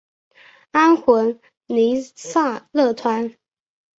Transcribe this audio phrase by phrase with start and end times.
[0.71, 3.35] 安魂弥撒乐团。